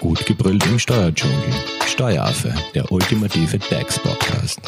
Gut 0.00 0.26
gebrüllt 0.26 0.64
im 0.66 0.78
Steuerdschungel. 0.78 1.36
Steueraffe, 1.86 2.54
der 2.74 2.92
ultimative 2.92 3.58
DAX-Podcast. 3.58 4.60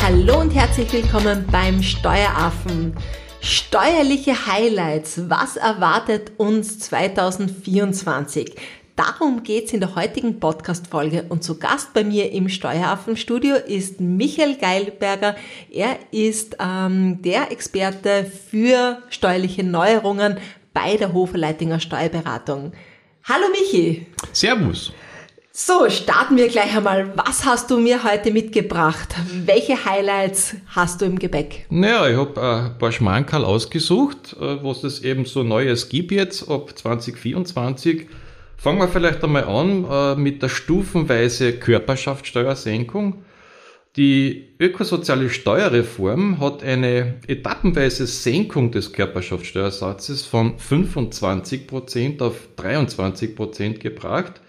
Hallo 0.00 0.40
und 0.40 0.54
herzlich 0.54 0.92
willkommen 0.92 1.44
beim 1.50 1.82
Steueraffen. 1.82 2.94
Steuerliche 3.40 4.46
Highlights. 4.46 5.28
Was 5.28 5.56
erwartet 5.56 6.32
uns 6.36 6.78
2024? 6.78 8.54
Darum 8.96 9.42
geht's 9.42 9.72
in 9.72 9.80
der 9.80 9.96
heutigen 9.96 10.38
Podcast-Folge 10.38 11.24
und 11.28 11.42
zu 11.42 11.58
Gast 11.58 11.92
bei 11.94 12.04
mir 12.04 12.30
im 12.30 12.48
Steueraffen-Studio 12.48 13.56
ist 13.56 14.00
Michael 14.00 14.54
Geilberger. 14.56 15.34
Er 15.72 15.98
ist 16.12 16.58
ähm, 16.60 17.20
der 17.20 17.50
Experte 17.50 18.24
für 18.24 18.98
steuerliche 19.10 19.64
Neuerungen 19.64 20.36
bei 20.72 20.96
der 20.96 21.12
Hoferleitinger 21.12 21.80
Steuerberatung. 21.80 22.72
Hallo 23.24 23.46
Michi. 23.50 24.06
Servus. 24.32 24.92
So, 25.50 25.90
starten 25.90 26.36
wir 26.36 26.46
gleich 26.46 26.76
einmal. 26.76 27.16
Was 27.16 27.44
hast 27.44 27.72
du 27.72 27.78
mir 27.78 28.04
heute 28.04 28.30
mitgebracht? 28.30 29.16
Welche 29.44 29.84
Highlights 29.84 30.54
hast 30.68 31.00
du 31.00 31.06
im 31.06 31.18
Gepäck? 31.18 31.66
Naja, 31.68 32.08
ich 32.08 32.16
habe 32.16 32.40
ein 32.40 32.78
paar 32.78 32.92
Schmankerl 32.92 33.44
ausgesucht, 33.44 34.36
äh, 34.40 34.62
was 34.62 34.84
es 34.84 35.02
eben 35.02 35.24
so 35.24 35.42
Neues 35.42 35.88
gibt 35.88 36.12
jetzt 36.12 36.48
ab 36.48 36.78
2024. 36.78 38.06
Fangen 38.56 38.78
wir 38.78 38.88
vielleicht 38.88 39.22
einmal 39.22 39.44
an 39.44 39.84
äh, 39.84 40.14
mit 40.16 40.42
der 40.42 40.48
stufenweise 40.48 41.54
Körperschaftssteuersenkung. 41.54 43.24
Die 43.96 44.48
ökosoziale 44.58 45.30
Steuerreform 45.30 46.40
hat 46.40 46.64
eine 46.64 47.14
etappenweise 47.28 48.08
Senkung 48.08 48.72
des 48.72 48.92
Körperschaftssteuersatzes 48.92 50.26
von 50.26 50.56
25% 50.56 52.20
auf 52.20 52.48
23% 52.58 53.78
gebracht. 53.78 54.40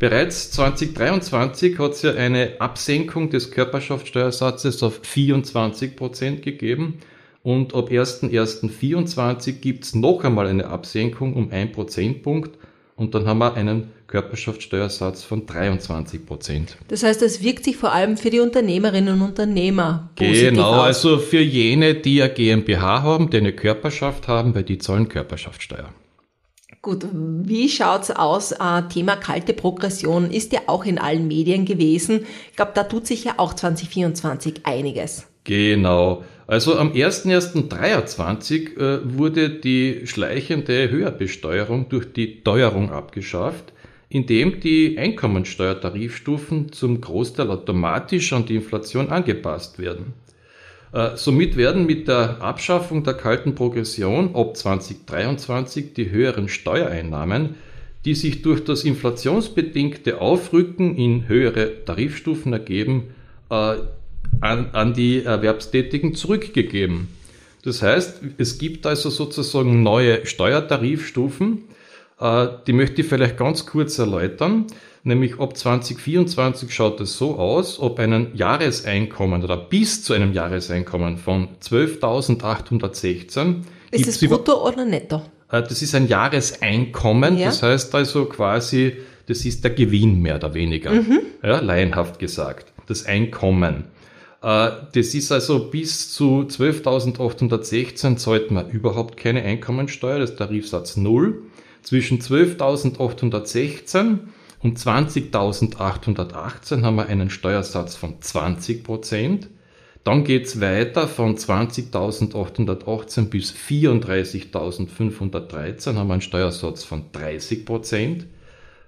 Bereits 0.00 0.50
2023 0.52 1.78
hat 1.78 1.92
es 1.92 2.02
ja 2.02 2.14
eine 2.14 2.60
Absenkung 2.60 3.30
des 3.30 3.52
Körperschaftssteuersatzes 3.52 4.82
auf 4.82 5.02
24% 5.02 6.40
gegeben 6.40 6.98
und 7.42 7.74
ab 7.74 7.90
1.1.24 7.90 9.60
gibt 9.60 9.84
es 9.84 9.94
noch 9.94 10.24
einmal 10.24 10.46
eine 10.46 10.66
Absenkung 10.66 11.34
um 11.34 11.52
1 11.52 11.72
Prozentpunkt 11.72 12.58
und 13.00 13.14
dann 13.14 13.26
haben 13.26 13.38
wir 13.38 13.54
einen 13.54 13.90
Körperschaftssteuersatz 14.08 15.22
von 15.24 15.46
23 15.46 16.26
Prozent. 16.26 16.76
Das 16.88 17.02
heißt, 17.02 17.22
es 17.22 17.42
wirkt 17.42 17.64
sich 17.64 17.78
vor 17.78 17.92
allem 17.92 18.18
für 18.18 18.28
die 18.28 18.40
Unternehmerinnen 18.40 19.14
und 19.14 19.22
Unternehmer 19.22 20.10
positiv 20.16 20.50
Genau, 20.50 20.74
aus. 20.74 20.84
also 20.84 21.18
für 21.18 21.40
jene, 21.40 21.94
die 21.94 22.22
eine 22.22 22.30
GmbH 22.30 23.02
haben, 23.02 23.30
die 23.30 23.38
eine 23.38 23.54
Körperschaft 23.54 24.28
haben, 24.28 24.54
weil 24.54 24.64
die 24.64 24.76
zahlen 24.76 25.08
Körperschaftssteuer. 25.08 25.88
Gut, 26.82 27.06
wie 27.12 27.70
schaut's 27.70 28.10
aus? 28.10 28.52
Äh, 28.52 28.82
Thema 28.92 29.16
kalte 29.16 29.54
Progression 29.54 30.30
ist 30.30 30.52
ja 30.52 30.60
auch 30.66 30.84
in 30.84 30.98
allen 30.98 31.26
Medien 31.26 31.64
gewesen. 31.64 32.26
Ich 32.50 32.56
glaube, 32.56 32.72
da 32.74 32.84
tut 32.84 33.06
sich 33.06 33.24
ja 33.24 33.34
auch 33.38 33.54
2024 33.54 34.66
einiges. 34.66 35.26
Genau. 35.50 36.22
Also 36.46 36.78
am 36.78 36.92
01.01.23 36.92 38.78
äh, 38.78 39.00
wurde 39.18 39.50
die 39.50 40.06
schleichende 40.06 40.88
Höherbesteuerung 40.88 41.88
durch 41.88 42.12
die 42.12 42.44
Teuerung 42.44 42.92
abgeschafft, 42.92 43.72
indem 44.08 44.60
die 44.60 44.96
Einkommensteuertarifstufen 44.96 46.70
zum 46.70 47.00
Großteil 47.00 47.50
automatisch 47.50 48.32
an 48.32 48.46
die 48.46 48.54
Inflation 48.54 49.08
angepasst 49.08 49.80
werden. 49.80 50.12
Äh, 50.92 51.16
somit 51.16 51.56
werden 51.56 51.84
mit 51.84 52.06
der 52.06 52.40
Abschaffung 52.40 53.02
der 53.02 53.14
kalten 53.14 53.56
Progression 53.56 54.36
ab 54.36 54.56
2023 54.56 55.94
die 55.94 56.12
höheren 56.12 56.48
Steuereinnahmen, 56.48 57.56
die 58.04 58.14
sich 58.14 58.42
durch 58.42 58.62
das 58.62 58.84
inflationsbedingte 58.84 60.20
Aufrücken 60.20 60.96
in 60.96 61.26
höhere 61.26 61.84
Tarifstufen 61.84 62.52
ergeben, 62.52 63.14
äh, 63.50 63.78
an, 64.40 64.70
an 64.72 64.94
die 64.94 65.22
Erwerbstätigen 65.24 66.14
zurückgegeben. 66.14 67.08
Das 67.62 67.82
heißt, 67.82 68.20
es 68.38 68.58
gibt 68.58 68.86
also 68.86 69.10
sozusagen 69.10 69.82
neue 69.82 70.24
Steuertarifstufen, 70.26 71.64
äh, 72.20 72.46
die 72.66 72.72
möchte 72.72 73.02
ich 73.02 73.08
vielleicht 73.08 73.36
ganz 73.36 73.66
kurz 73.66 73.98
erläutern. 73.98 74.66
Nämlich 75.02 75.40
ab 75.40 75.56
2024 75.56 76.72
schaut 76.74 77.00
es 77.00 77.16
so 77.16 77.36
aus, 77.36 77.80
ob 77.80 77.98
ein 77.98 78.32
Jahreseinkommen 78.34 79.42
oder 79.42 79.56
bis 79.56 80.02
zu 80.04 80.12
einem 80.12 80.34
Jahreseinkommen 80.34 81.16
von 81.16 81.48
12.816 81.62 83.56
Ist 83.90 84.08
es 84.08 84.18
brutto 84.20 84.66
oder 84.66 84.84
netto? 84.84 85.22
äh, 85.50 85.62
Das 85.62 85.80
ist 85.82 85.94
ein 85.94 86.06
Jahreseinkommen, 86.08 87.38
Ja. 87.38 87.46
das 87.46 87.62
heißt 87.62 87.94
also 87.94 88.26
quasi, 88.26 88.94
das 89.26 89.44
ist 89.44 89.64
der 89.64 89.70
Gewinn 89.72 90.20
mehr 90.20 90.36
oder 90.36 90.52
weniger, 90.54 90.92
ja, 91.42 91.60
laienhaft 91.60 92.18
gesagt, 92.18 92.72
das 92.86 93.06
Einkommen. 93.06 93.84
Äh, 94.42 94.70
Das 94.92 95.14
ist 95.14 95.32
also 95.32 95.70
bis 95.70 96.12
zu 96.12 96.46
12.816 96.48 98.16
zahlt 98.16 98.50
man 98.50 98.68
überhaupt 98.70 99.16
keine 99.16 99.42
Einkommensteuer, 99.42 100.18
das 100.18 100.30
ist 100.30 100.38
Tarifsatz 100.38 100.96
0. 100.96 101.42
Zwischen 101.82 102.20
12.816 102.20 104.18
und 104.62 104.78
20.818 104.78 106.82
haben 106.82 106.96
wir 106.96 107.06
einen 107.06 107.30
Steuersatz 107.30 107.96
von 107.96 108.20
20 108.20 108.84
Prozent. 108.84 109.48
Dann 110.04 110.24
geht's 110.24 110.60
weiter 110.60 111.08
von 111.08 111.36
20.818 111.36 113.28
bis 113.28 113.52
34.513 113.52 115.94
haben 115.94 116.08
wir 116.08 116.14
einen 116.14 116.22
Steuersatz 116.22 116.84
von 116.84 117.04
30 117.12 117.66
Prozent. 117.66 118.26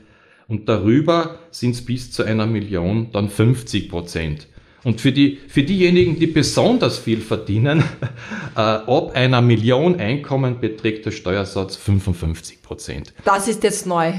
Und 0.50 0.68
darüber 0.68 1.40
sind 1.52 1.76
es 1.76 1.86
bis 1.86 2.12
zu 2.12 2.24
einer 2.24 2.48
Million 2.48 3.14
dann 3.14 3.30
50 3.30 3.90
Prozent. 3.90 4.48
Und 4.84 5.02
für, 5.02 5.12
die, 5.12 5.40
für 5.48 5.64
diejenigen, 5.64 6.20
die 6.20 6.28
besonders 6.28 6.98
viel 6.98 7.20
verdienen, 7.22 7.84
äh, 8.56 8.60
ab 8.60 9.12
einer 9.14 9.42
Million 9.42 10.00
Einkommen 10.00 10.60
beträgt 10.60 11.06
der 11.06 11.12
Steuersatz 11.12 11.76
55 11.76 12.62
Prozent. 12.62 13.14
Das 13.26 13.48
ist 13.48 13.64
jetzt 13.64 13.86
neu. 13.86 14.14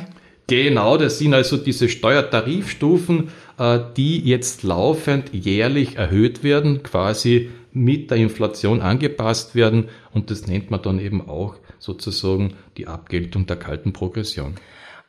Genau, 0.46 0.96
das 0.96 1.18
sind 1.18 1.32
also 1.32 1.56
diese 1.56 1.88
Steuertarifstufen, 1.88 3.28
äh, 3.58 3.78
die 3.96 4.18
jetzt 4.20 4.64
laufend 4.64 5.32
jährlich 5.32 5.96
erhöht 5.96 6.42
werden, 6.42 6.82
quasi 6.82 7.50
mit 7.72 8.10
der 8.10 8.18
Inflation 8.18 8.80
angepasst 8.80 9.54
werden. 9.54 9.88
Und 10.12 10.30
das 10.30 10.46
nennt 10.46 10.70
man 10.70 10.82
dann 10.82 10.98
eben 10.98 11.28
auch 11.28 11.54
sozusagen 11.78 12.54
die 12.76 12.88
Abgeltung 12.88 13.46
der 13.46 13.56
kalten 13.56 13.92
Progression. 13.92 14.56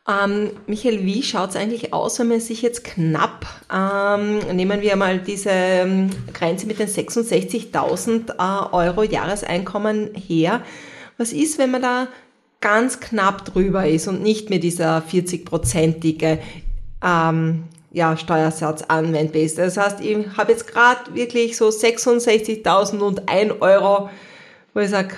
Ähm, 0.07 0.50
Michael, 0.66 1.06
wie 1.06 1.22
schaut's 1.22 1.56
eigentlich 1.56 1.94
aus, 1.94 2.17
wenn 2.17 2.28
man 2.28 2.39
sich 2.39 2.63
jetzt 2.63 2.84
knapp, 2.84 3.45
ähm, 3.72 4.39
nehmen 4.56 4.81
wir 4.81 4.95
mal 4.95 5.19
diese 5.19 5.51
ähm, 5.51 6.09
Grenze 6.34 6.66
mit 6.66 6.79
den 6.79 6.88
66.000 6.88 8.31
äh, 8.31 8.73
Euro 8.73 9.03
Jahreseinkommen 9.03 10.16
her. 10.16 10.63
Was 11.17 11.34
ist, 11.34 11.59
wenn 11.59 11.69
man 11.69 11.84
da 11.84 12.07
ganz 12.61 13.00
knapp 13.00 13.45
drüber 13.45 13.88
ist 13.88 14.07
und 14.07 14.23
nicht 14.23 14.50
mehr 14.50 14.57
dieser 14.57 15.03
40-prozentige 15.03 16.40
ähm, 17.03 17.66
ja, 17.91 18.17
Steuersatz 18.17 18.81
anwendbar 18.81 19.44
ist? 19.44 19.59
Das 19.59 19.78
heißt, 19.78 20.01
ich 20.01 20.17
habe 20.35 20.51
jetzt 20.51 20.66
gerade 20.66 21.13
wirklich 21.13 21.56
so 21.57 21.67
66.001 21.67 23.61
Euro, 23.61 24.09
wo 24.73 24.79
ich 24.79 24.90
sage, 24.90 25.16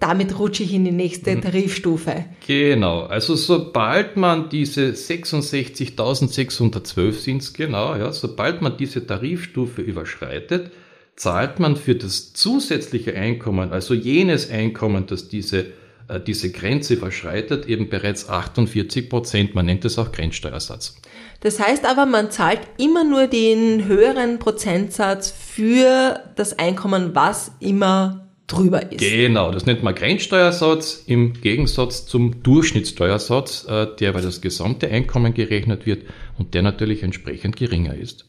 damit 0.00 0.38
rutsche 0.38 0.62
ich 0.62 0.74
in 0.74 0.84
die 0.84 0.92
nächste 0.92 1.40
Tarifstufe. 1.40 2.26
Genau, 2.46 3.00
also 3.02 3.34
sobald 3.36 4.16
man 4.16 4.48
diese 4.48 4.90
66.612 4.90 7.12
sind 7.12 7.42
es 7.42 7.52
genau, 7.52 7.96
ja, 7.96 8.12
sobald 8.12 8.62
man 8.62 8.76
diese 8.76 9.04
Tarifstufe 9.06 9.82
überschreitet, 9.82 10.70
zahlt 11.16 11.60
man 11.60 11.76
für 11.76 11.94
das 11.94 12.32
zusätzliche 12.34 13.14
Einkommen, 13.14 13.72
also 13.72 13.94
jenes 13.94 14.50
Einkommen, 14.50 15.06
das 15.06 15.28
diese, 15.28 15.66
äh, 16.08 16.20
diese 16.20 16.52
Grenze 16.52 16.94
überschreitet, 16.94 17.66
eben 17.66 17.88
bereits 17.88 18.28
48 18.28 19.08
Prozent. 19.08 19.54
Man 19.54 19.66
nennt 19.66 19.84
es 19.84 19.98
auch 19.98 20.12
Grenzsteuersatz. 20.12 20.96
Das 21.40 21.60
heißt 21.60 21.86
aber, 21.86 22.06
man 22.06 22.30
zahlt 22.30 22.60
immer 22.78 23.04
nur 23.04 23.26
den 23.26 23.86
höheren 23.86 24.38
Prozentsatz 24.38 25.30
für 25.30 26.20
das 26.34 26.58
Einkommen, 26.58 27.14
was 27.14 27.52
immer 27.60 28.25
drüber 28.46 28.92
ist. 28.92 29.00
Genau, 29.00 29.50
das 29.50 29.66
nennt 29.66 29.82
man 29.82 29.94
Grenzsteuersatz 29.94 31.02
im 31.06 31.34
Gegensatz 31.34 32.06
zum 32.06 32.42
Durchschnittssteuersatz, 32.42 33.66
äh, 33.68 33.86
der 33.98 34.12
bei 34.12 34.20
das 34.20 34.40
gesamte 34.40 34.88
Einkommen 34.88 35.34
gerechnet 35.34 35.86
wird 35.86 36.04
und 36.38 36.54
der 36.54 36.62
natürlich 36.62 37.02
entsprechend 37.02 37.56
geringer 37.56 37.94
ist. 37.94 38.26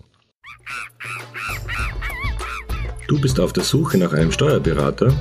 Du 3.07 3.21
bist 3.21 3.39
auf 3.39 3.53
der 3.53 3.63
Suche 3.63 3.97
nach 3.97 4.13
einem 4.13 4.31
Steuerberater? 4.31 5.13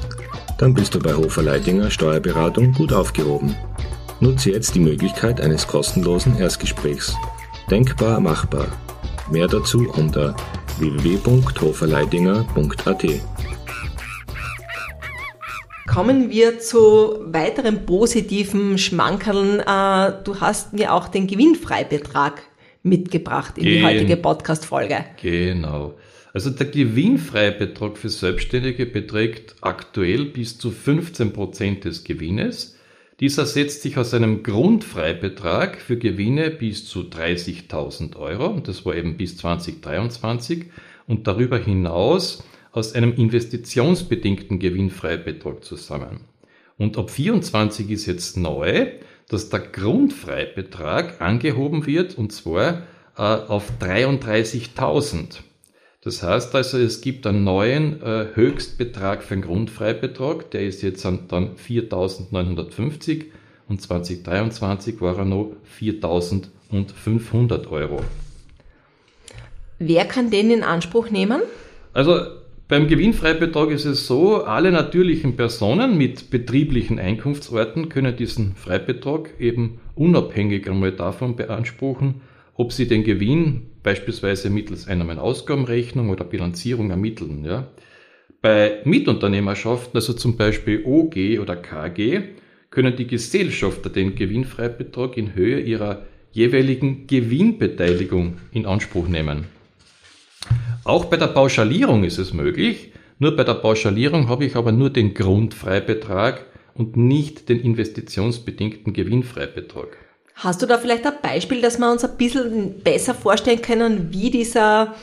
Dann 0.58 0.74
bist 0.74 0.94
du 0.94 0.98
bei 0.98 1.14
Hofer 1.14 1.42
Leidinger 1.42 1.90
Steuerberatung 1.90 2.72
gut 2.72 2.92
aufgehoben. 2.92 3.54
Nutze 4.20 4.50
jetzt 4.50 4.74
die 4.74 4.80
Möglichkeit 4.80 5.40
eines 5.40 5.68
kostenlosen 5.68 6.38
Erstgesprächs. 6.38 7.14
Denkbar 7.70 8.20
machbar. 8.20 8.66
Mehr 9.30 9.46
dazu 9.46 9.88
unter 9.90 10.34
www.hoferleidinger.at. 10.78 13.04
Kommen 15.96 16.28
wir 16.28 16.58
zu 16.58 17.20
weiteren 17.24 17.86
positiven 17.86 18.76
Schmankerln. 18.76 19.60
Äh, 19.60 20.22
du 20.24 20.38
hast 20.40 20.74
mir 20.74 20.92
auch 20.92 21.08
den 21.08 21.26
Gewinnfreibetrag 21.26 22.42
mitgebracht 22.82 23.56
in 23.56 23.64
die 23.64 23.82
heutige 23.82 24.18
Podcast-Folge. 24.18 25.06
Genau. 25.22 25.94
Also 26.34 26.50
der 26.50 26.66
Gewinnfreibetrag 26.66 27.96
für 27.96 28.10
Selbstständige 28.10 28.84
beträgt 28.84 29.56
aktuell 29.62 30.26
bis 30.26 30.58
zu 30.58 30.70
15 30.70 31.32
Prozent 31.32 31.86
des 31.86 32.04
Gewinnes. 32.04 32.76
Dieser 33.20 33.46
setzt 33.46 33.80
sich 33.80 33.96
aus 33.96 34.12
einem 34.12 34.42
Grundfreibetrag 34.42 35.80
für 35.80 35.96
Gewinne 35.96 36.50
bis 36.50 36.84
zu 36.86 37.04
30.000 37.04 38.16
Euro, 38.16 38.48
und 38.48 38.68
das 38.68 38.84
war 38.84 38.94
eben 38.94 39.16
bis 39.16 39.38
2023, 39.38 40.66
und 41.06 41.26
darüber 41.26 41.56
hinaus 41.56 42.44
aus 42.76 42.92
einem 42.92 43.14
investitionsbedingten 43.14 44.58
Gewinnfreibetrag 44.58 45.64
zusammen. 45.64 46.20
Und 46.76 46.98
ab 46.98 47.08
24 47.08 47.90
ist 47.90 48.04
jetzt 48.04 48.36
neu, 48.36 48.88
dass 49.28 49.48
der 49.48 49.60
Grundfreibetrag 49.60 51.22
angehoben 51.22 51.86
wird, 51.86 52.18
und 52.18 52.32
zwar 52.32 52.82
äh, 53.16 53.22
auf 53.22 53.72
33.000. 53.80 55.38
Das 56.02 56.22
heißt 56.22 56.54
also, 56.54 56.76
es 56.76 57.00
gibt 57.00 57.26
einen 57.26 57.44
neuen 57.44 58.02
äh, 58.02 58.26
Höchstbetrag 58.34 59.24
für 59.24 59.36
den 59.36 59.42
Grundfreibetrag, 59.42 60.50
der 60.50 60.66
ist 60.66 60.82
jetzt 60.82 61.02
dann 61.02 61.56
4.950 61.56 63.24
und 63.68 63.80
2023 63.80 65.00
war 65.00 65.16
er 65.16 65.24
noch 65.24 65.52
4.500 65.80 67.70
Euro. 67.70 68.04
Wer 69.78 70.04
kann 70.04 70.30
den 70.30 70.50
in 70.50 70.62
Anspruch 70.62 71.08
nehmen? 71.08 71.40
Also 71.94 72.44
beim 72.68 72.88
Gewinnfreibetrag 72.88 73.70
ist 73.70 73.84
es 73.84 74.06
so, 74.06 74.42
alle 74.44 74.72
natürlichen 74.72 75.36
Personen 75.36 75.96
mit 75.96 76.30
betrieblichen 76.30 76.98
Einkunftsorten 76.98 77.88
können 77.88 78.16
diesen 78.16 78.56
Freibetrag 78.56 79.34
eben 79.38 79.78
unabhängig 79.94 80.68
einmal 80.68 80.92
davon 80.92 81.36
beanspruchen, 81.36 82.22
ob 82.54 82.72
sie 82.72 82.88
den 82.88 83.04
Gewinn 83.04 83.66
beispielsweise 83.82 84.50
mittels 84.50 84.88
Einnahmen-Ausgabenrechnung 84.88 86.10
oder 86.10 86.24
Bilanzierung 86.24 86.90
ermitteln. 86.90 87.44
Ja. 87.44 87.68
Bei 88.42 88.80
Mitunternehmerschaften, 88.84 89.96
also 89.96 90.12
zum 90.12 90.36
Beispiel 90.36 90.82
OG 90.84 91.40
oder 91.40 91.54
KG, 91.54 92.22
können 92.70 92.96
die 92.96 93.06
Gesellschafter 93.06 93.90
den 93.90 94.16
Gewinnfreibetrag 94.16 95.16
in 95.16 95.34
Höhe 95.34 95.60
ihrer 95.60 96.02
jeweiligen 96.32 97.06
Gewinnbeteiligung 97.06 98.38
in 98.52 98.66
Anspruch 98.66 99.08
nehmen. 99.08 99.44
Auch 100.86 101.06
bei 101.06 101.16
der 101.16 101.26
Pauschalierung 101.26 102.04
ist 102.04 102.16
es 102.18 102.32
möglich, 102.32 102.92
nur 103.18 103.34
bei 103.34 103.42
der 103.42 103.54
Pauschalierung 103.54 104.28
habe 104.28 104.44
ich 104.44 104.54
aber 104.54 104.70
nur 104.70 104.88
den 104.88 105.14
Grundfreibetrag 105.14 106.44
und 106.74 106.96
nicht 106.96 107.48
den 107.48 107.58
investitionsbedingten 107.58 108.92
Gewinnfreibetrag. 108.92 109.88
Hast 110.36 110.62
du 110.62 110.66
da 110.66 110.78
vielleicht 110.78 111.04
ein 111.04 111.14
Beispiel, 111.20 111.60
dass 111.60 111.80
wir 111.80 111.90
uns 111.90 112.04
ein 112.04 112.16
bisschen 112.16 112.84
besser 112.84 113.14
vorstellen 113.14 113.62
können, 113.62 114.12
wie 114.12 114.30
dieser 114.30 114.94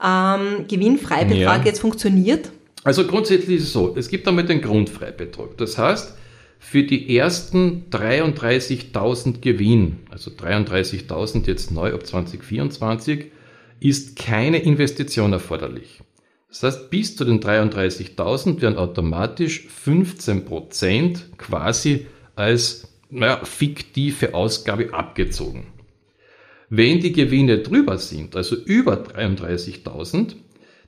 ähm, 0.00 0.66
Gewinnfreibetrag 0.68 1.58
ja. 1.58 1.64
jetzt 1.64 1.80
funktioniert? 1.80 2.52
Also 2.84 3.04
grundsätzlich 3.04 3.56
ist 3.56 3.64
es 3.64 3.72
so, 3.72 3.96
es 3.96 4.08
gibt 4.08 4.28
einmal 4.28 4.44
den 4.44 4.60
Grundfreibetrag. 4.60 5.56
Das 5.56 5.76
heißt, 5.76 6.14
für 6.60 6.84
die 6.84 7.16
ersten 7.16 7.86
33.000 7.90 9.40
Gewinn, 9.40 9.96
also 10.08 10.30
33.000 10.30 11.48
jetzt 11.48 11.72
neu 11.72 11.92
ab 11.94 12.06
2024, 12.06 13.32
ist 13.84 14.16
keine 14.16 14.58
Investition 14.58 15.32
erforderlich. 15.32 16.00
Das 16.48 16.62
heißt, 16.62 16.90
bis 16.90 17.16
zu 17.16 17.24
den 17.24 17.40
33.000 17.40 18.60
werden 18.60 18.76
automatisch 18.76 19.66
15% 19.84 21.36
quasi 21.38 22.06
als 22.36 22.88
naja, 23.10 23.44
fiktive 23.44 24.34
Ausgabe 24.34 24.92
abgezogen. 24.92 25.66
Wenn 26.68 27.00
die 27.00 27.12
Gewinne 27.12 27.58
drüber 27.58 27.98
sind, 27.98 28.36
also 28.36 28.56
über 28.56 28.94
33.000, 28.94 30.36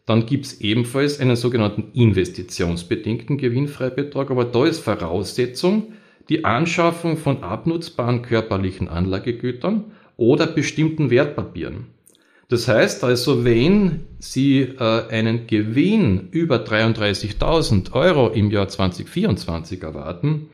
dann 0.07 0.27
gibt 0.27 0.47
es 0.47 0.61
ebenfalls 0.61 1.21
einen 1.21 1.37
sogenannten 1.37 1.91
investitionsbedingten 1.93 3.39
Gewinnfreibetrag, 3.39 4.31
aber 4.31 4.45
da 4.45 4.67
ist 4.67 4.81
Voraussetzung 4.81 5.95
die 6.29 6.45
Anschaffung 6.45 7.17
von 7.17 7.43
abnutzbaren 7.43 8.23
körperlichen 8.23 8.89
Anlagegütern 8.89 9.93
oder 10.17 10.47
bestimmten 10.47 11.11
Wertpapieren. 11.11 11.87
Das 12.55 12.69
heißt 12.69 13.03
also, 13.03 13.45
wenn 13.45 14.05
Sie 14.21 14.61
äh, 14.61 15.09
einen 15.09 15.49
Gewinn 15.49 16.29
über 16.31 16.59
33.000 16.65 17.91
Euro 17.95 18.29
im 18.29 18.53
Jahr 18.53 18.69
2024 18.69 19.83
erwarten, 19.83 20.51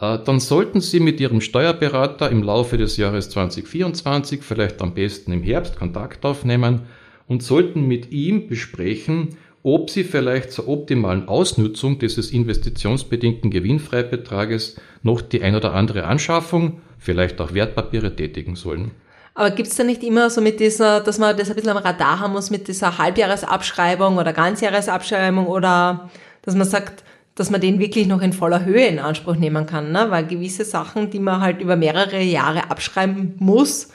äh, 0.00 0.18
dann 0.18 0.40
sollten 0.40 0.80
Sie 0.80 0.98
mit 0.98 1.20
Ihrem 1.20 1.40
Steuerberater 1.40 2.28
im 2.28 2.42
Laufe 2.42 2.76
des 2.76 2.96
Jahres 2.96 3.30
2024, 3.30 4.42
vielleicht 4.42 4.82
am 4.82 4.94
besten 4.94 5.30
im 5.30 5.44
Herbst, 5.44 5.78
Kontakt 5.78 6.24
aufnehmen 6.24 6.86
und 7.28 7.44
sollten 7.44 7.86
mit 7.86 8.10
ihm 8.10 8.48
besprechen, 8.48 9.36
ob 9.62 9.90
Sie 9.90 10.02
vielleicht 10.02 10.50
zur 10.50 10.66
optimalen 10.66 11.28
Ausnutzung 11.28 12.00
dieses 12.00 12.32
investitionsbedingten 12.32 13.52
Gewinnfreibetrages 13.52 14.80
noch 15.04 15.20
die 15.20 15.44
ein 15.44 15.54
oder 15.54 15.72
andere 15.74 16.02
Anschaffung, 16.02 16.80
vielleicht 16.98 17.40
auch 17.40 17.54
Wertpapiere 17.54 18.16
tätigen 18.16 18.56
sollen. 18.56 18.90
Aber 19.34 19.50
gibt 19.50 19.68
es 19.68 19.76
da 19.76 19.82
nicht 19.82 20.04
immer 20.04 20.30
so 20.30 20.40
mit 20.40 20.60
dieser, 20.60 21.00
dass 21.00 21.18
man 21.18 21.36
das 21.36 21.48
ein 21.50 21.56
bisschen 21.56 21.70
am 21.70 21.76
Radar 21.76 22.20
haben 22.20 22.32
muss 22.32 22.50
mit 22.50 22.68
dieser 22.68 22.98
Halbjahresabschreibung 22.98 24.16
oder 24.16 24.32
Ganzjahresabschreibung 24.32 25.46
oder 25.46 26.08
dass 26.42 26.54
man 26.54 26.68
sagt, 26.68 27.02
dass 27.34 27.50
man 27.50 27.60
den 27.60 27.80
wirklich 27.80 28.06
noch 28.06 28.22
in 28.22 28.32
voller 28.32 28.64
Höhe 28.64 28.86
in 28.86 29.00
Anspruch 29.00 29.34
nehmen 29.34 29.66
kann, 29.66 29.90
ne? 29.90 30.06
weil 30.10 30.26
gewisse 30.26 30.64
Sachen, 30.64 31.10
die 31.10 31.18
man 31.18 31.40
halt 31.40 31.60
über 31.60 31.74
mehrere 31.74 32.22
Jahre 32.22 32.70
abschreiben 32.70 33.34
muss, 33.38 33.88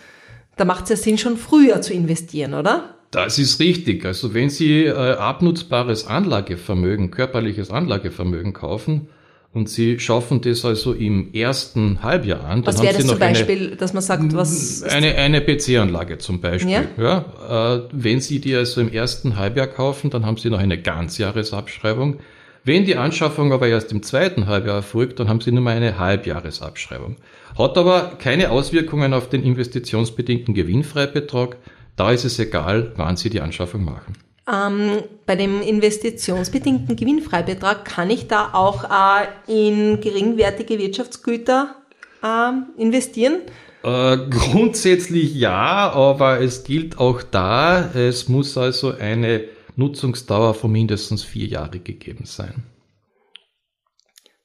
da 0.58 0.66
macht 0.66 0.84
es 0.84 0.90
ja 0.90 0.96
Sinn, 0.98 1.18
schon 1.18 1.38
früher 1.38 1.82
zu 1.82 1.94
investieren, 1.94 2.54
oder? 2.54 2.96
Das 3.12 3.40
ist 3.40 3.62
richtig. 3.62 4.06
Also 4.06 4.34
wenn 4.34 4.50
Sie 4.50 4.84
äh, 4.84 5.14
abnutzbares 5.14 6.06
Anlagevermögen, 6.06 7.12
körperliches 7.12 7.72
Anlagevermögen 7.72 8.52
kaufen, 8.52 9.08
und 9.52 9.68
Sie 9.68 10.00
schaffen 10.00 10.42
das 10.42 10.64
also 10.64 10.94
im 10.94 11.34
ersten 11.34 12.04
Halbjahr 12.04 12.44
an. 12.44 12.66
was 12.66 12.82
wäre 12.84 12.94
das 12.94 13.08
zum 13.08 13.18
Beispiel, 13.18 13.68
eine, 13.68 13.76
dass 13.78 13.94
man 13.94 14.04
sagt, 14.04 14.34
was? 14.36 14.84
Eine, 14.84 15.16
eine 15.16 15.42
PC-Anlage 15.42 16.20
zum 16.20 16.40
Beispiel. 16.40 16.72
Ja? 16.72 16.86
ja 16.98 17.76
äh, 17.76 17.82
wenn 17.92 18.22
Sie 18.22 18.40
die 18.40 18.56
also 18.56 18.80
im 18.80 18.92
ersten 18.92 19.38
Halbjahr 19.38 19.68
kaufen, 19.68 20.12
dann 20.12 20.26
haben 20.26 20.38
Sie 20.38 20.50
noch 20.52 20.60
eine 20.60 20.80
Ganzjahresabschreibung. 20.80 22.20
Wenn 22.64 22.86
die 22.86 22.96
Anschaffung 22.96 23.52
aber 23.52 23.68
erst 23.68 23.92
im 23.92 24.04
zweiten 24.04 24.46
Halbjahr 24.46 24.76
erfolgt, 24.76 25.20
dann 25.20 25.30
haben 25.30 25.42
Sie 25.42 25.52
nur 25.52 25.64
mal 25.64 25.76
eine 25.76 25.98
Halbjahresabschreibung. 25.98 27.16
Hat 27.58 27.78
aber 27.78 28.18
keine 28.20 28.52
Auswirkungen 28.52 29.14
auf 29.14 29.30
den 29.30 29.42
investitionsbedingten 29.44 30.54
Gewinnfreibetrag. 30.54 31.58
Da 31.96 32.12
ist 32.12 32.24
es 32.24 32.38
egal, 32.38 32.92
wann 32.98 33.18
Sie 33.18 33.32
die 33.32 33.42
Anschaffung 33.42 33.84
machen. 33.84 34.14
Ähm, 34.52 35.04
bei 35.26 35.36
dem 35.36 35.62
investitionsbedingten 35.62 36.96
Gewinnfreibetrag 36.96 37.86
kann 37.86 38.10
ich 38.10 38.28
da 38.28 38.50
auch 38.54 38.84
äh, 38.86 39.28
in 39.48 40.02
geringwertige 40.02 40.80
Wirtschaftsgüter 40.80 41.76
äh, 42.24 42.82
investieren? 42.82 43.42
Äh, 43.84 44.18
grundsätzlich 44.30 45.36
ja, 45.36 45.92
aber 45.92 46.42
es 46.42 46.64
gilt 46.64 46.98
auch 46.98 47.22
da, 47.22 47.92
es 47.94 48.28
muss 48.28 48.58
also 48.58 48.94
eine 48.98 49.44
Nutzungsdauer 49.76 50.54
von 50.54 50.72
mindestens 50.72 51.24
vier 51.24 51.48
Jahre 51.48 51.80
gegeben 51.80 52.26
sein. 52.26 52.64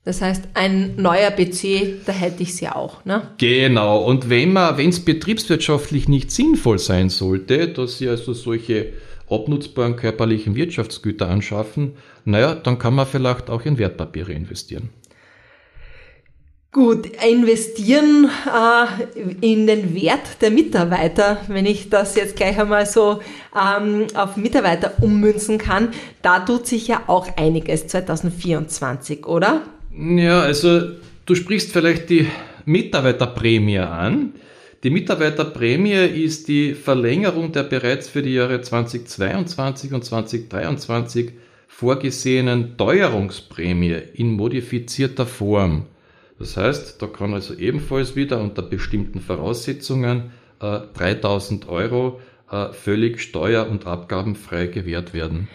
Das 0.05 0.21
heißt, 0.21 0.49
ein 0.53 0.97
neuer 0.97 1.31
PC, 1.31 2.05
da 2.05 2.13
hätte 2.13 2.43
ich 2.43 2.51
es 2.51 2.61
ja 2.61 2.77
auch, 2.77 3.07
ne? 3.07 3.31
Genau. 3.39 4.05
Und 4.05 4.29
wenn 4.29 4.53
man, 4.53 4.77
wenn 4.77 4.91
es 4.91 5.03
betriebswirtschaftlich 5.03 6.09
nicht 6.09 6.31
sinnvoll 6.31 6.79
sein 6.79 7.09
sollte, 7.09 7.69
dass 7.69 7.97
Sie 7.97 8.09
also 8.09 8.35
solche 8.35 8.93
abnutzbaren 9.29 9.97
körperlichen 9.97 10.55
Wirtschaftsgüter 10.55 11.29
anschaffen, 11.29 11.93
naja, 12.25 12.55
dann 12.55 12.79
kann 12.79 12.95
man 12.95 13.07
vielleicht 13.07 13.51
auch 13.51 13.65
in 13.65 13.79
Wertpapiere 13.79 14.33
investieren. 14.33 14.91
Gut, 16.75 17.07
investieren 17.25 18.29
äh, 18.47 19.23
in 19.41 19.69
den 19.69 19.95
Wert 19.95 20.43
der 20.43 20.51
Mitarbeiter, 20.51 21.41
wenn 21.47 21.67
ich 21.67 21.89
das 21.89 22.17
jetzt 22.17 22.35
gleich 22.35 22.59
einmal 22.59 22.85
so 22.85 23.21
ähm, 23.55 24.09
auf 24.15 24.37
Mitarbeiter 24.37 24.95
ummünzen 25.01 25.59
kann, 25.59 25.91
da 26.21 26.41
tut 26.41 26.67
sich 26.67 26.89
ja 26.89 27.03
auch 27.07 27.29
einiges 27.37 27.87
2024, 27.87 29.25
oder? 29.25 29.63
Ja, 29.97 30.41
also 30.41 30.81
du 31.27 31.37
sprichst 31.37 31.71
vielleicht 31.71 32.11
die 32.11 32.27
Mitarbeiterprämie 32.65 33.79
an. 33.79 34.33
Die 34.85 34.91
Mitarbeiterprämie 34.91 35.95
ist 35.95 36.47
die 36.47 36.75
Verlängerung 36.75 37.53
der 37.53 37.63
bereits 37.63 38.07
für 38.07 38.21
die 38.21 38.35
Jahre 38.35 38.61
2022 38.61 39.95
und 39.95 40.05
2023 40.05 41.33
vorgesehenen 41.67 42.77
Teuerungsprämie 42.77 43.97
in 44.13 44.33
modifizierter 44.33 45.25
Form. 45.25 45.87
Das 46.39 46.59
heißt, 46.59 47.01
da 47.01 47.07
kann 47.07 47.33
also 47.33 47.55
ebenfalls 47.55 48.15
wieder 48.15 48.43
unter 48.43 48.61
bestimmten 48.61 49.21
Voraussetzungen 49.21 50.33
äh, 50.61 50.81
3000 50.93 51.67
Euro 51.71 52.21
äh, 52.51 52.71
völlig 52.75 53.23
steuer- 53.23 53.71
und 53.71 53.87
abgabenfrei 53.87 54.67
gewährt 54.67 55.15
werden. 55.15 55.49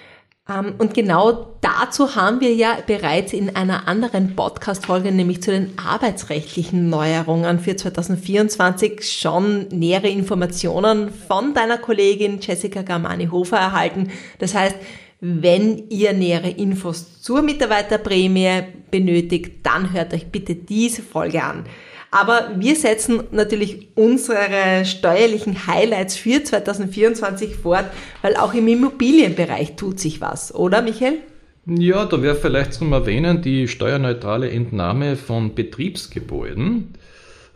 Ähm, 0.49 0.73
und 0.77 0.93
genau 0.93 1.55
dazu 1.61 2.15
haben 2.15 2.41
wir 2.41 2.53
ja 2.53 2.77
bereits 2.85 3.33
in 3.33 3.55
einer 3.55 3.87
anderen 3.87 4.35
Podcast-Folge, 4.35 5.11
nämlich 5.11 5.43
zu 5.43 5.51
den 5.51 5.77
arbeitsrechtlichen 5.77 6.89
Neuerungen 6.89 7.59
für 7.59 7.75
2024, 7.75 9.09
schon 9.09 9.67
nähere 9.69 10.09
Informationen 10.09 11.11
von 11.11 11.53
deiner 11.53 11.77
Kollegin 11.77 12.39
Jessica 12.41 12.81
Garmani-Hofer 12.81 13.57
erhalten. 13.57 14.09
Das 14.39 14.55
heißt, 14.55 14.75
wenn 15.21 15.89
ihr 15.89 16.13
nähere 16.13 16.49
Infos 16.49 17.21
zur 17.21 17.41
Mitarbeiterprämie 17.41 18.63
benötigt, 18.89 19.65
dann 19.65 19.91
hört 19.93 20.13
euch 20.13 20.27
bitte 20.27 20.55
diese 20.55 21.01
Folge 21.01 21.43
an. 21.43 21.65
Aber 22.11 22.51
wir 22.57 22.75
setzen 22.75 23.23
natürlich 23.31 23.89
unsere 23.95 24.83
steuerlichen 24.83 25.67
Highlights 25.67 26.15
für 26.15 26.43
2024 26.43 27.55
fort, 27.55 27.85
weil 28.21 28.35
auch 28.35 28.53
im 28.53 28.67
Immobilienbereich 28.67 29.75
tut 29.75 29.99
sich 29.99 30.19
was, 30.19 30.53
oder 30.53 30.81
Michael? 30.81 31.19
Ja, 31.67 32.05
da 32.05 32.21
wäre 32.23 32.35
vielleicht 32.35 32.73
zum 32.73 32.93
Erwähnen 32.93 33.43
die 33.43 33.67
steuerneutrale 33.67 34.49
Entnahme 34.49 35.15
von 35.15 35.53
Betriebsgebäuden. 35.53 36.95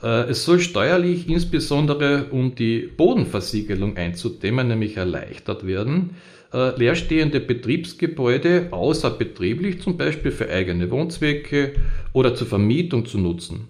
Äh, 0.04 0.30
es 0.30 0.44
soll 0.44 0.60
steuerlich 0.60 1.28
insbesondere 1.28 2.26
um 2.30 2.54
die 2.54 2.82
Bodenversiegelung 2.96 3.98
einzudämmen, 3.98 4.68
nämlich 4.68 4.98
erleichtert 4.98 5.66
werden. 5.66 6.12
Äh, 6.54 6.78
leerstehende 6.78 7.40
Betriebsgebäude 7.40 8.68
außerbetrieblich, 8.70 9.82
zum 9.82 9.98
Beispiel 9.98 10.32
für 10.32 10.48
eigene 10.48 10.92
Wohnzwecke 10.92 11.74
oder 12.12 12.36
zur 12.36 12.46
Vermietung 12.46 13.08
zu 13.08 13.18
nutzen. 13.18 13.70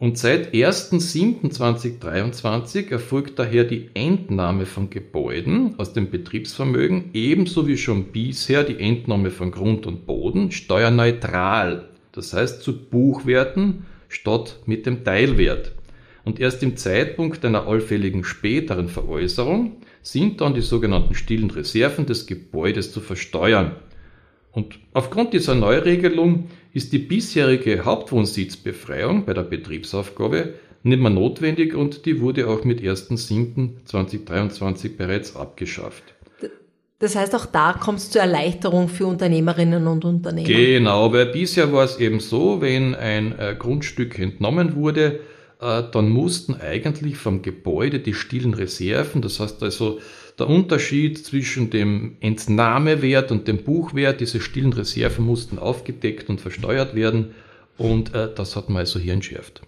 Und 0.00 0.16
seit 0.16 0.54
1.7.2023 0.54 2.92
erfolgt 2.92 3.40
daher 3.40 3.64
die 3.64 3.90
Entnahme 3.94 4.64
von 4.64 4.90
Gebäuden 4.90 5.74
aus 5.76 5.92
dem 5.92 6.08
Betriebsvermögen, 6.08 7.10
ebenso 7.14 7.66
wie 7.66 7.76
schon 7.76 8.12
bisher 8.12 8.62
die 8.62 8.78
Entnahme 8.78 9.32
von 9.32 9.50
Grund 9.50 9.88
und 9.88 10.06
Boden, 10.06 10.52
steuerneutral. 10.52 11.88
Das 12.12 12.32
heißt 12.32 12.62
zu 12.62 12.88
Buchwerten 12.88 13.86
statt 14.08 14.60
mit 14.66 14.86
dem 14.86 15.02
Teilwert. 15.02 15.72
Und 16.24 16.38
erst 16.38 16.62
im 16.62 16.76
Zeitpunkt 16.76 17.44
einer 17.44 17.66
allfälligen 17.66 18.22
späteren 18.22 18.86
Veräußerung 18.86 19.78
sind 20.02 20.40
dann 20.40 20.54
die 20.54 20.60
sogenannten 20.60 21.16
stillen 21.16 21.50
Reserven 21.50 22.06
des 22.06 22.28
Gebäudes 22.28 22.92
zu 22.92 23.00
versteuern. 23.00 23.72
Und 24.52 24.78
aufgrund 24.92 25.32
dieser 25.32 25.56
Neuregelung 25.56 26.50
ist 26.78 26.92
die 26.92 27.00
bisherige 27.00 27.84
Hauptwohnsitzbefreiung 27.84 29.24
bei 29.24 29.34
der 29.34 29.42
Betriebsaufgabe 29.42 30.54
nicht 30.84 31.00
mehr 31.00 31.10
notwendig 31.10 31.74
und 31.74 32.06
die 32.06 32.20
wurde 32.20 32.46
auch 32.46 32.62
mit 32.62 32.80
1.7.2023 32.80 34.96
bereits 34.96 35.34
abgeschafft. 35.34 36.04
Das 37.00 37.16
heißt, 37.16 37.34
auch 37.34 37.46
da 37.46 37.72
kommt 37.72 37.98
es 37.98 38.10
zur 38.10 38.22
Erleichterung 38.22 38.88
für 38.88 39.06
Unternehmerinnen 39.06 39.88
und 39.88 40.04
Unternehmer. 40.04 40.46
Genau, 40.46 41.12
weil 41.12 41.26
bisher 41.26 41.72
war 41.72 41.82
es 41.84 41.98
eben 41.98 42.20
so, 42.20 42.60
wenn 42.60 42.94
ein 42.94 43.36
äh, 43.36 43.56
Grundstück 43.58 44.20
entnommen 44.20 44.76
wurde, 44.76 45.18
dann 45.60 46.08
mussten 46.08 46.54
eigentlich 46.54 47.16
vom 47.16 47.42
Gebäude 47.42 47.98
die 47.98 48.14
stillen 48.14 48.54
Reserven, 48.54 49.22
das 49.22 49.40
heißt 49.40 49.62
also 49.62 50.00
der 50.38 50.48
Unterschied 50.48 51.24
zwischen 51.24 51.70
dem 51.70 52.16
Entnahmewert 52.20 53.32
und 53.32 53.48
dem 53.48 53.64
Buchwert, 53.64 54.20
diese 54.20 54.40
stillen 54.40 54.72
Reserven 54.72 55.24
mussten 55.24 55.58
aufgedeckt 55.58 56.28
und 56.28 56.40
versteuert 56.40 56.94
werden 56.94 57.34
und 57.76 58.14
äh, 58.14 58.32
das 58.32 58.54
hat 58.54 58.68
man 58.68 58.78
also 58.78 59.00
hier 59.00 59.14
entschärft. 59.14 59.62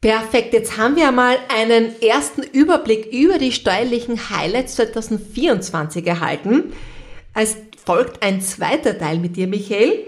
Perfekt, 0.00 0.52
jetzt 0.52 0.78
haben 0.78 0.96
wir 0.96 1.12
mal 1.12 1.36
einen 1.48 1.92
ersten 2.02 2.42
Überblick 2.42 3.12
über 3.12 3.38
die 3.38 3.52
steuerlichen 3.52 4.30
Highlights 4.30 4.74
2024 4.76 6.06
erhalten. 6.06 6.72
Es 7.34 7.56
folgt 7.84 8.22
ein 8.22 8.40
zweiter 8.40 8.98
Teil 8.98 9.18
mit 9.18 9.36
dir, 9.36 9.46
Michael, 9.46 9.92
äh, 9.92 10.04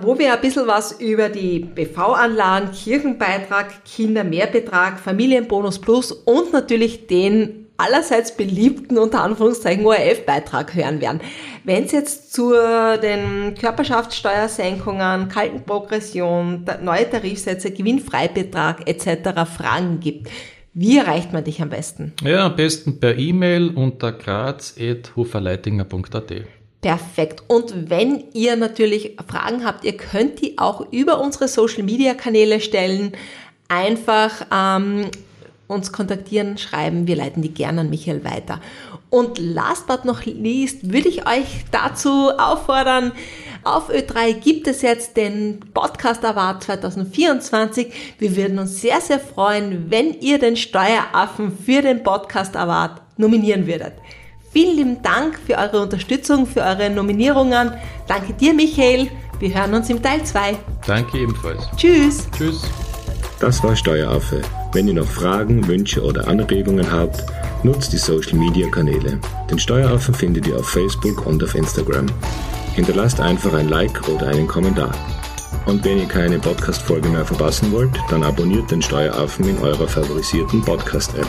wo 0.00 0.18
wir 0.18 0.32
ein 0.32 0.40
bisschen 0.40 0.66
was 0.66 1.00
über 1.00 1.28
die 1.28 1.60
BV-Anlagen, 1.60 2.70
Kirchenbeitrag, 2.72 3.84
Kindermehrbetrag, 3.84 4.98
Familienbonus 5.00 5.80
Plus 5.80 6.12
und 6.12 6.52
natürlich 6.52 7.06
den 7.06 7.66
allerseits 7.76 8.36
beliebten 8.36 8.98
unter 8.98 9.22
Anführungszeichen 9.22 9.84
ORF-Beitrag 9.84 10.74
hören 10.74 11.00
werden. 11.00 11.20
Wenn 11.64 11.84
es 11.84 11.92
jetzt 11.92 12.32
zu 12.32 12.52
den 13.02 13.54
Körperschaftssteuersenkungen, 13.54 15.28
kalten 15.28 15.62
Progression, 15.64 16.64
neue 16.82 17.10
Tarifsätze, 17.10 17.70
Gewinnfreibetrag 17.72 18.88
etc. 18.88 19.44
Fragen 19.56 20.00
gibt, 20.00 20.30
wie 20.72 20.98
erreicht 20.98 21.32
man 21.32 21.44
dich 21.44 21.62
am 21.62 21.70
besten? 21.70 22.12
Ja, 22.22 22.46
am 22.46 22.56
besten 22.56 22.98
per 23.00 23.16
E-Mail 23.16 23.70
unter 23.70 24.12
graz.hoferleitinger.at. 24.12 26.32
Perfekt. 26.80 27.42
Und 27.48 27.90
wenn 27.90 28.24
ihr 28.32 28.56
natürlich 28.56 29.16
Fragen 29.26 29.64
habt, 29.64 29.84
ihr 29.84 29.96
könnt 29.96 30.40
die 30.40 30.58
auch 30.58 30.92
über 30.92 31.20
unsere 31.20 31.48
Social 31.48 31.82
Media 31.82 32.14
Kanäle 32.14 32.60
stellen. 32.60 33.12
Einfach 33.68 34.46
ähm, 34.52 35.10
uns 35.66 35.92
kontaktieren, 35.92 36.58
schreiben. 36.58 37.06
Wir 37.06 37.16
leiten 37.16 37.42
die 37.42 37.52
gerne 37.52 37.80
an 37.80 37.90
Michael 37.90 38.24
weiter. 38.24 38.60
Und 39.10 39.38
last 39.38 39.86
but 39.86 40.04
not 40.04 40.26
least 40.26 40.92
würde 40.92 41.08
ich 41.08 41.26
euch 41.26 41.64
dazu 41.70 42.30
auffordern, 42.38 43.12
auf 43.64 43.90
Ö3 43.90 44.34
gibt 44.34 44.68
es 44.68 44.82
jetzt 44.82 45.16
den 45.16 45.58
Podcast 45.74 46.24
Award 46.24 46.62
2024. 46.62 47.92
Wir 48.18 48.36
würden 48.36 48.60
uns 48.60 48.80
sehr, 48.80 49.00
sehr 49.00 49.18
freuen, 49.18 49.90
wenn 49.90 50.12
ihr 50.20 50.38
den 50.38 50.56
Steueraffen 50.56 51.50
für 51.50 51.82
den 51.82 52.04
Podcast 52.04 52.56
Award 52.56 53.00
nominieren 53.16 53.66
würdet. 53.66 53.94
Vielen 54.56 54.74
lieben 54.74 55.02
Dank 55.02 55.38
für 55.46 55.58
eure 55.58 55.82
Unterstützung, 55.82 56.46
für 56.46 56.62
eure 56.62 56.88
Nominierungen. 56.88 57.72
Danke 58.08 58.32
dir, 58.32 58.54
Michael. 58.54 59.10
Wir 59.38 59.54
hören 59.54 59.74
uns 59.74 59.90
im 59.90 60.02
Teil 60.02 60.24
2. 60.24 60.56
Danke 60.86 61.18
ebenfalls. 61.18 61.68
Tschüss. 61.76 62.26
Tschüss. 62.38 62.62
Das 63.38 63.62
war 63.62 63.76
Steueraffe. 63.76 64.40
Wenn 64.72 64.88
ihr 64.88 64.94
noch 64.94 65.04
Fragen, 65.04 65.68
Wünsche 65.68 66.02
oder 66.02 66.26
Anregungen 66.26 66.90
habt, 66.90 67.22
nutzt 67.64 67.92
die 67.92 67.98
Social 67.98 68.38
Media 68.38 68.66
Kanäle. 68.70 69.20
Den 69.50 69.58
Steueraffen 69.58 70.14
findet 70.14 70.46
ihr 70.46 70.56
auf 70.56 70.70
Facebook 70.70 71.26
und 71.26 71.44
auf 71.44 71.54
Instagram. 71.54 72.06
Hinterlasst 72.74 73.20
einfach 73.20 73.52
ein 73.52 73.68
Like 73.68 74.08
oder 74.08 74.28
einen 74.28 74.46
Kommentar. 74.46 74.92
Und 75.66 75.84
wenn 75.84 75.98
ihr 75.98 76.08
keine 76.08 76.38
Podcast-Folge 76.38 77.10
mehr 77.10 77.26
verpassen 77.26 77.72
wollt, 77.72 77.92
dann 78.08 78.22
abonniert 78.24 78.70
den 78.70 78.80
Steueraffen 78.80 79.50
in 79.50 79.58
eurer 79.58 79.86
favorisierten 79.86 80.62
Podcast-App. 80.62 81.28